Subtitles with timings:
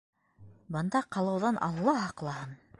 [0.77, 2.61] Бында ҡалыуҙан Алла һаҡлаһын!